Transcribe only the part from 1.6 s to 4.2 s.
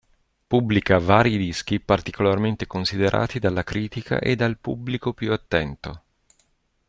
particolarmente considerati dalla critica